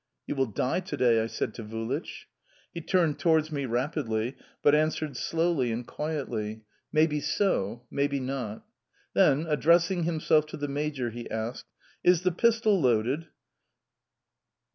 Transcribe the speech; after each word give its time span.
"You 0.25 0.33
will 0.33 0.47
die 0.47 0.79
to 0.79 0.97
day!" 0.97 1.21
I 1.21 1.27
said 1.27 1.53
to 1.53 1.63
Vulich. 1.63 2.25
He 2.73 2.81
turned 2.81 3.19
towards 3.19 3.51
me 3.51 3.65
rapidly, 3.67 4.35
but 4.63 4.73
answered 4.73 5.15
slowly 5.15 5.71
and 5.71 5.85
quietly: 5.85 6.63
"May 6.91 7.05
be 7.05 7.19
so, 7.19 7.83
may 7.91 8.07
be 8.07 8.19
not."... 8.19 8.65
Then, 9.13 9.45
addressing 9.47 10.05
himself 10.05 10.47
to 10.47 10.57
the 10.57 10.67
major, 10.67 11.11
he 11.11 11.29
asked: 11.29 11.67
"Is 12.03 12.23
the 12.23 12.31
pistol 12.31 12.81
loaded?" 12.81 13.27